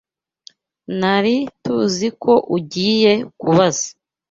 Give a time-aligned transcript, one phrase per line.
[0.99, 3.87] Nari TUZI ko ugiye kubaza.